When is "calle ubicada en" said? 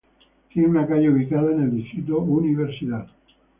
0.87-1.61